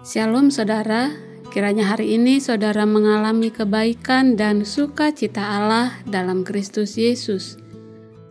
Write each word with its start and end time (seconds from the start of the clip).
Shalom 0.00 0.48
saudara, 0.48 1.12
kiranya 1.52 1.92
hari 1.92 2.16
ini 2.16 2.40
saudara 2.40 2.88
mengalami 2.88 3.52
kebaikan 3.52 4.32
dan 4.32 4.64
sukacita 4.64 5.44
Allah 5.44 5.92
dalam 6.08 6.40
Kristus 6.40 6.96
Yesus. 6.96 7.60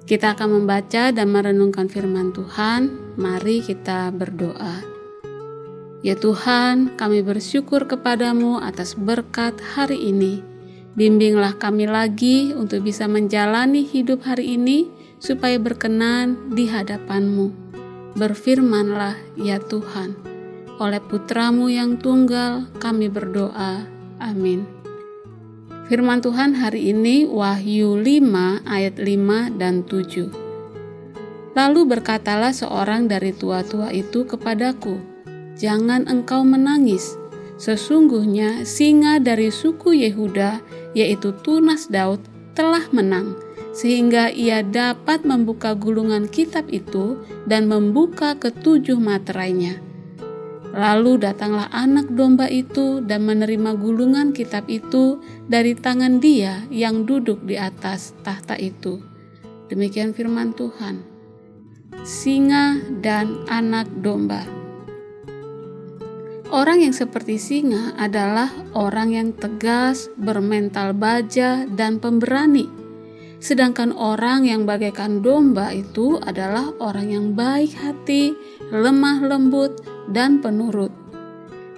Kita 0.10 0.34
akan 0.34 0.50
membaca 0.50 1.14
dan 1.14 1.30
merenungkan 1.30 1.86
firman 1.86 2.34
Tuhan. 2.34 3.14
Mari 3.22 3.62
kita 3.62 4.10
berdoa. 4.10 4.82
Ya 6.02 6.18
Tuhan, 6.18 6.98
kami 6.98 7.22
bersyukur 7.22 7.86
kepadamu 7.86 8.58
atas 8.66 8.98
berkat 8.98 9.54
hari 9.62 10.10
ini. 10.10 10.42
Bimbinglah 10.98 11.54
kami 11.62 11.86
lagi 11.86 12.50
untuk 12.50 12.82
bisa 12.82 13.06
menjalani 13.06 13.86
hidup 13.86 14.26
hari 14.26 14.58
ini 14.58 14.90
supaya 15.22 15.62
berkenan 15.62 16.50
di 16.50 16.66
hadapanmu. 16.66 17.54
Berfirmanlah 18.18 19.14
ya 19.38 19.62
Tuhan 19.62 20.29
oleh 20.80 21.04
putramu 21.04 21.68
yang 21.68 22.00
tunggal 22.00 22.72
kami 22.80 23.12
berdoa. 23.12 23.84
Amin. 24.18 24.64
Firman 25.92 26.24
Tuhan 26.24 26.56
hari 26.56 26.96
ini 26.96 27.28
Wahyu 27.28 28.00
5 28.00 28.64
ayat 28.64 28.96
5 28.96 29.60
dan 29.60 29.84
7. 29.84 30.32
Lalu 31.58 31.82
berkatalah 31.84 32.56
seorang 32.56 33.12
dari 33.12 33.36
tua-tua 33.36 33.92
itu 33.92 34.24
kepadaku, 34.24 35.02
Jangan 35.60 36.08
engkau 36.08 36.48
menangis, 36.48 37.20
sesungguhnya 37.60 38.64
singa 38.64 39.20
dari 39.20 39.52
suku 39.52 39.92
Yehuda, 39.92 40.64
yaitu 40.96 41.36
Tunas 41.44 41.92
Daud, 41.92 42.24
telah 42.56 42.88
menang, 42.96 43.36
sehingga 43.76 44.32
ia 44.32 44.64
dapat 44.64 45.28
membuka 45.28 45.76
gulungan 45.76 46.32
kitab 46.32 46.72
itu 46.72 47.20
dan 47.44 47.68
membuka 47.68 48.40
ketujuh 48.40 48.96
materainya. 49.04 49.89
Lalu 50.70 51.26
datanglah 51.26 51.66
anak 51.74 52.14
domba 52.14 52.46
itu 52.46 53.02
dan 53.02 53.26
menerima 53.26 53.74
gulungan 53.74 54.30
kitab 54.32 54.70
itu 54.70 55.18
dari 55.50 55.74
tangan 55.74 56.22
dia 56.22 56.62
yang 56.70 57.10
duduk 57.10 57.42
di 57.42 57.58
atas 57.58 58.14
tahta 58.22 58.54
itu. 58.54 59.02
Demikian 59.70 60.14
firman 60.14 60.54
Tuhan. 60.54 61.02
Singa 62.06 62.80
dan 63.02 63.44
anak 63.50 63.90
domba. 64.02 64.46
Orang 66.50 66.82
yang 66.82 66.94
seperti 66.94 67.38
singa 67.38 67.94
adalah 67.98 68.50
orang 68.74 69.14
yang 69.14 69.30
tegas, 69.38 70.10
bermental 70.18 70.98
baja, 70.98 71.70
dan 71.70 72.02
pemberani 72.02 72.80
Sedangkan 73.40 73.96
orang 73.96 74.44
yang 74.44 74.68
bagaikan 74.68 75.24
domba 75.24 75.72
itu 75.72 76.20
adalah 76.20 76.76
orang 76.84 77.08
yang 77.08 77.26
baik 77.40 77.72
hati, 77.72 78.36
lemah 78.68 79.24
lembut, 79.24 79.80
dan 80.10 80.42
penurut. 80.42 80.92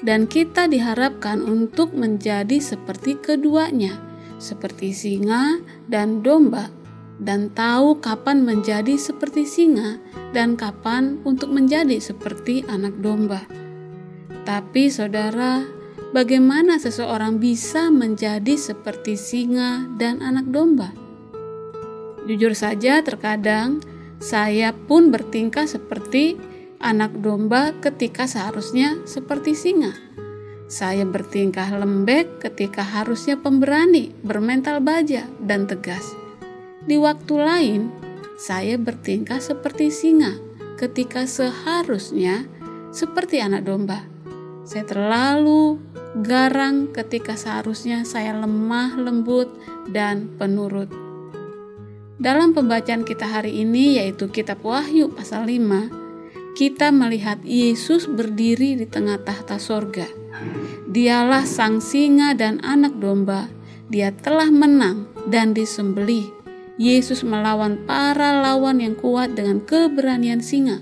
Dan 0.01 0.25
kita 0.25 0.65
diharapkan 0.65 1.45
untuk 1.45 1.93
menjadi 1.93 2.57
seperti 2.57 3.21
keduanya, 3.21 4.01
seperti 4.41 4.97
singa 4.97 5.61
dan 5.85 6.25
domba, 6.25 6.73
dan 7.21 7.53
tahu 7.53 8.01
kapan 8.01 8.41
menjadi 8.41 8.97
seperti 8.97 9.45
singa 9.45 10.01
dan 10.33 10.57
kapan 10.57 11.21
untuk 11.21 11.53
menjadi 11.53 12.01
seperti 12.01 12.65
anak 12.65 12.97
domba. 12.97 13.45
Tapi, 14.41 14.89
saudara, 14.89 15.61
bagaimana 16.17 16.81
seseorang 16.81 17.37
bisa 17.37 17.93
menjadi 17.93 18.57
seperti 18.57 19.13
singa 19.13 19.85
dan 20.01 20.17
anak 20.25 20.49
domba? 20.49 20.89
Jujur 22.25 22.57
saja, 22.57 23.05
terkadang 23.05 23.85
saya 24.17 24.73
pun 24.73 25.13
bertingkah 25.13 25.69
seperti 25.69 26.41
anak 26.81 27.13
domba 27.21 27.77
ketika 27.79 28.25
seharusnya 28.25 28.99
seperti 29.05 29.53
singa. 29.53 29.93
Saya 30.65 31.05
bertingkah 31.05 31.69
lembek 31.77 32.41
ketika 32.41 32.81
harusnya 32.81 33.37
pemberani, 33.37 34.09
bermental 34.25 34.81
baja, 34.81 35.29
dan 35.37 35.69
tegas. 35.69 36.15
Di 36.81 36.97
waktu 36.97 37.33
lain, 37.37 37.81
saya 38.41 38.79
bertingkah 38.81 39.37
seperti 39.37 39.93
singa 39.93 40.41
ketika 40.81 41.29
seharusnya 41.29 42.49
seperti 42.89 43.37
anak 43.37 43.69
domba. 43.69 44.01
Saya 44.65 44.87
terlalu 44.89 45.77
garang 46.25 46.89
ketika 46.89 47.37
seharusnya 47.37 48.01
saya 48.01 48.33
lemah, 48.33 48.97
lembut, 48.97 49.51
dan 49.93 50.31
penurut. 50.41 50.89
Dalam 52.21 52.53
pembacaan 52.53 53.01
kita 53.01 53.25
hari 53.27 53.61
ini 53.61 53.97
yaitu 53.97 54.29
kitab 54.29 54.61
Wahyu 54.61 55.09
pasal 55.13 55.49
5, 55.49 56.00
kita 56.57 56.91
melihat 56.91 57.39
Yesus 57.41 58.05
berdiri 58.07 58.75
di 58.75 58.85
tengah 58.87 59.21
tahta 59.23 59.57
sorga. 59.57 60.07
Dialah 60.91 61.47
sang 61.47 61.79
singa 61.79 62.35
dan 62.35 62.59
anak 62.61 62.99
domba. 62.99 63.47
Dia 63.91 64.11
telah 64.11 64.51
menang 64.51 65.07
dan 65.27 65.55
disembelih. 65.55 66.31
Yesus 66.75 67.21
melawan 67.21 67.83
para 67.85 68.41
lawan 68.41 68.81
yang 68.81 68.95
kuat 68.97 69.35
dengan 69.37 69.61
keberanian 69.61 70.41
singa. 70.41 70.81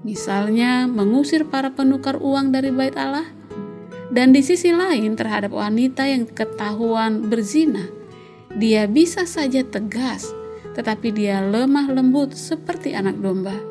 Misalnya 0.00 0.88
mengusir 0.88 1.44
para 1.46 1.74
penukar 1.76 2.16
uang 2.18 2.54
dari 2.54 2.72
bait 2.72 2.96
Allah. 2.96 3.28
Dan 4.10 4.34
di 4.34 4.42
sisi 4.42 4.74
lain 4.74 5.14
terhadap 5.14 5.54
wanita 5.54 6.02
yang 6.02 6.26
ketahuan 6.26 7.30
berzina, 7.30 7.86
dia 8.50 8.90
bisa 8.90 9.22
saja 9.22 9.62
tegas 9.62 10.26
tetapi 10.74 11.10
dia 11.14 11.42
lemah 11.42 11.90
lembut 11.90 12.34
seperti 12.34 12.94
anak 12.94 13.18
domba. 13.18 13.69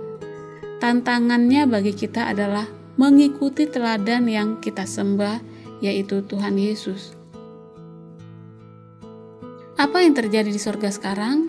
Tantangannya 0.79 1.67
bagi 1.67 1.91
kita 1.91 2.31
adalah 2.31 2.63
mengikuti 2.95 3.67
teladan 3.67 4.27
yang 4.31 4.63
kita 4.63 4.87
sembah, 4.87 5.43
yaitu 5.83 6.23
Tuhan 6.23 6.55
Yesus. 6.55 7.15
Apa 9.79 10.03
yang 10.03 10.15
terjadi 10.15 10.51
di 10.51 10.59
sorga 10.59 10.91
sekarang? 10.91 11.47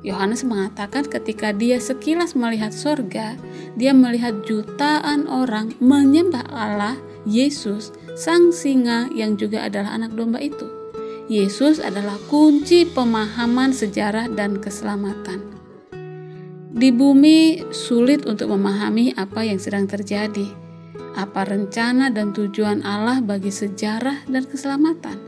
Yohanes 0.00 0.48
mengatakan 0.48 1.04
ketika 1.04 1.52
dia 1.52 1.76
sekilas 1.76 2.32
melihat 2.32 2.72
sorga, 2.72 3.36
dia 3.76 3.92
melihat 3.92 4.44
jutaan 4.48 5.28
orang 5.28 5.76
menyembah 5.76 6.48
Allah, 6.48 6.96
Yesus, 7.28 7.92
sang 8.16 8.48
singa 8.48 9.12
yang 9.12 9.36
juga 9.36 9.68
adalah 9.68 9.92
anak 9.92 10.16
domba 10.16 10.40
itu. 10.40 10.64
Yesus 11.28 11.84
adalah 11.84 12.16
kunci 12.32 12.88
pemahaman 12.88 13.76
sejarah 13.76 14.32
dan 14.32 14.56
keselamatan. 14.56 15.49
Di 16.80 16.88
bumi 16.88 17.60
sulit 17.76 18.24
untuk 18.24 18.56
memahami 18.56 19.12
apa 19.12 19.44
yang 19.44 19.60
sedang 19.60 19.84
terjadi, 19.84 20.48
apa 21.12 21.44
rencana 21.44 22.08
dan 22.08 22.32
tujuan 22.32 22.80
Allah 22.88 23.20
bagi 23.20 23.52
sejarah 23.52 24.24
dan 24.24 24.48
keselamatan, 24.48 25.20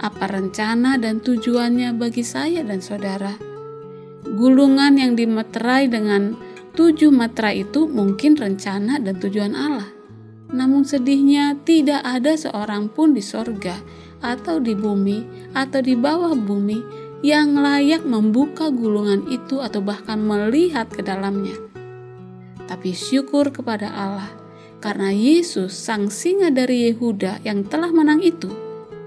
apa 0.00 0.24
rencana 0.24 0.96
dan 0.96 1.20
tujuannya 1.20 1.92
bagi 2.00 2.24
saya 2.24 2.64
dan 2.64 2.80
saudara. 2.80 3.36
Gulungan 4.24 4.96
yang 4.96 5.20
dimeterai 5.20 5.92
dengan 5.92 6.32
tujuh 6.72 7.12
meterai 7.12 7.68
itu 7.68 7.84
mungkin 7.84 8.32
rencana 8.32 8.96
dan 8.96 9.20
tujuan 9.20 9.52
Allah. 9.52 9.92
Namun 10.48 10.88
sedihnya 10.88 11.60
tidak 11.68 12.08
ada 12.08 12.40
seorang 12.40 12.88
pun 12.88 13.12
di 13.12 13.20
sorga 13.20 13.76
atau 14.24 14.64
di 14.64 14.72
bumi 14.72 15.52
atau 15.52 15.84
di 15.84 15.92
bawah 15.92 16.32
bumi 16.32 17.05
yang 17.24 17.56
layak 17.56 18.04
membuka 18.04 18.68
gulungan 18.68 19.24
itu 19.32 19.64
atau 19.64 19.80
bahkan 19.80 20.20
melihat 20.20 20.88
ke 20.92 21.00
dalamnya. 21.00 21.56
Tapi 22.66 22.92
syukur 22.92 23.54
kepada 23.54 23.88
Allah 23.88 24.30
karena 24.82 25.08
Yesus 25.14 25.72
sang 25.72 26.12
singa 26.12 26.52
dari 26.52 26.92
Yehuda 26.92 27.40
yang 27.46 27.64
telah 27.64 27.88
menang 27.88 28.20
itu 28.20 28.52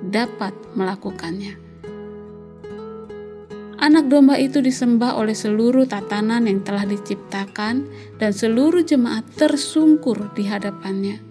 dapat 0.02 0.56
melakukannya. 0.74 1.70
Anak 3.80 4.12
domba 4.12 4.36
itu 4.36 4.60
disembah 4.60 5.16
oleh 5.16 5.32
seluruh 5.32 5.88
tatanan 5.88 6.52
yang 6.52 6.60
telah 6.68 6.84
diciptakan 6.84 7.88
dan 8.20 8.32
seluruh 8.36 8.84
jemaat 8.84 9.24
tersungkur 9.40 10.36
di 10.36 10.52
hadapannya. 10.52 11.29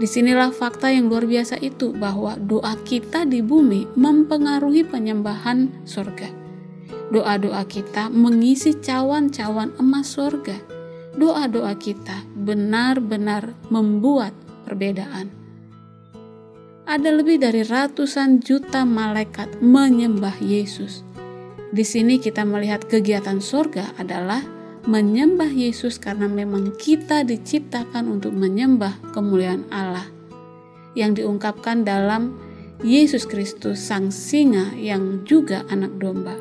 Di 0.00 0.08
sinilah 0.08 0.48
fakta 0.48 0.88
yang 0.88 1.12
luar 1.12 1.28
biasa 1.28 1.60
itu 1.60 1.92
bahwa 1.92 2.32
doa 2.40 2.72
kita 2.88 3.28
di 3.28 3.44
bumi 3.44 3.84
mempengaruhi 4.00 4.80
penyembahan 4.88 5.68
surga. 5.84 6.32
Doa-doa 7.12 7.60
kita 7.68 8.08
mengisi 8.08 8.72
cawan-cawan 8.80 9.76
emas 9.76 10.16
surga. 10.16 10.56
Doa-doa 11.20 11.76
kita 11.76 12.24
benar-benar 12.32 13.52
membuat 13.68 14.32
perbedaan. 14.64 15.28
Ada 16.88 17.20
lebih 17.20 17.36
dari 17.36 17.60
ratusan 17.60 18.40
juta 18.40 18.88
malaikat 18.88 19.60
menyembah 19.60 20.40
Yesus. 20.40 21.04
Di 21.76 21.84
sini 21.84 22.16
kita 22.16 22.48
melihat 22.48 22.88
kegiatan 22.88 23.36
surga 23.36 24.00
adalah 24.00 24.40
menyembah 24.90 25.54
Yesus 25.54 26.02
karena 26.02 26.26
memang 26.26 26.74
kita 26.74 27.22
diciptakan 27.22 28.10
untuk 28.10 28.34
menyembah 28.34 28.98
kemuliaan 29.14 29.62
Allah 29.70 30.10
yang 30.98 31.14
diungkapkan 31.14 31.86
dalam 31.86 32.34
Yesus 32.82 33.22
Kristus 33.22 33.78
sang 33.78 34.10
singa 34.10 34.74
yang 34.74 35.22
juga 35.22 35.62
anak 35.70 35.94
domba. 36.02 36.34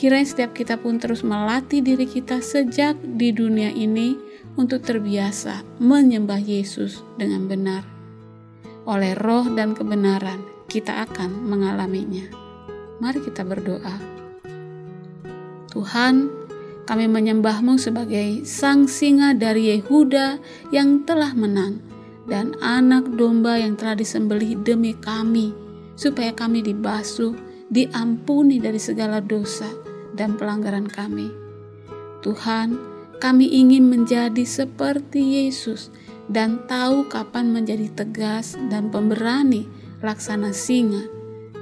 Kiranya 0.00 0.24
setiap 0.24 0.56
kita 0.56 0.80
pun 0.80 0.96
terus 0.96 1.20
melatih 1.20 1.84
diri 1.84 2.08
kita 2.08 2.40
sejak 2.40 2.96
di 3.04 3.36
dunia 3.36 3.68
ini 3.68 4.16
untuk 4.56 4.80
terbiasa 4.80 5.60
menyembah 5.76 6.40
Yesus 6.40 7.04
dengan 7.20 7.52
benar. 7.52 7.84
Oleh 8.88 9.12
roh 9.12 9.44
dan 9.52 9.76
kebenaran, 9.76 10.40
kita 10.72 11.04
akan 11.04 11.44
mengalaminya. 11.44 12.32
Mari 12.96 13.20
kita 13.20 13.44
berdoa. 13.44 13.96
Tuhan, 15.68 16.45
kami 16.86 17.10
menyembahmu 17.10 17.82
sebagai 17.82 18.46
sang 18.46 18.86
singa 18.86 19.34
dari 19.34 19.74
Yehuda 19.74 20.38
yang 20.70 21.02
telah 21.02 21.34
menang 21.34 21.82
dan 22.30 22.54
anak 22.62 23.10
domba 23.18 23.58
yang 23.58 23.74
telah 23.74 23.98
disembelih 23.98 24.62
demi 24.62 24.94
kami, 24.94 25.50
supaya 25.98 26.30
kami 26.30 26.62
dibasuh, 26.62 27.34
diampuni 27.70 28.62
dari 28.62 28.78
segala 28.78 29.18
dosa 29.18 29.66
dan 30.14 30.38
pelanggaran 30.38 30.86
kami. 30.86 31.30
Tuhan, 32.22 32.78
kami 33.18 33.50
ingin 33.50 33.90
menjadi 33.90 34.46
seperti 34.46 35.42
Yesus 35.42 35.90
dan 36.30 36.66
tahu 36.70 37.06
kapan 37.10 37.50
menjadi 37.54 37.90
tegas 37.94 38.58
dan 38.70 38.90
pemberani 38.90 39.66
laksana 40.02 40.50
singa 40.50 41.06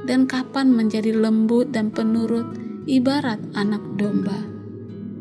dan 0.05 0.29
kapan 0.29 0.73
menjadi 0.73 1.17
lembut 1.17 1.73
dan 1.73 1.89
penurut 1.89 2.49
ibarat 2.85 3.41
anak 3.57 3.81
domba. 3.97 4.54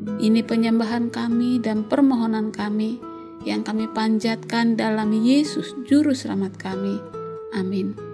Ini 0.03 0.43
penyembahan 0.43 1.09
kami 1.09 1.59
dan 1.63 1.87
permohonan 1.87 2.51
kami 2.51 2.99
yang 3.43 3.63
kami 3.63 3.91
panjatkan 3.91 4.79
dalam 4.79 5.11
Yesus 5.11 5.75
Juru 5.83 6.15
Selamat 6.15 6.55
kami. 6.59 6.99
Amin. 7.55 8.12